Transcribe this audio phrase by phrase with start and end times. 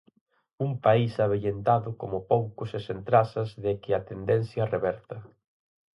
[0.65, 5.17] Un país avellentado como poucos e sen trazas de que a tendencia reverta.